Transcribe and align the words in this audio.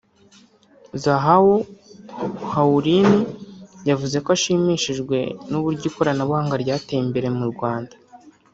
Zhao 1.03 1.53
Houlin 2.51 3.09
yavuze 3.89 4.17
ko 4.23 4.29
ashimishijwe 4.37 5.17
n’ 5.49 5.51
uburyo 5.59 5.85
ikoranabuhanga 5.89 6.55
ryateye 6.63 7.01
imbere 7.07 7.27
mu 7.37 7.45
Rwanda 7.53 7.95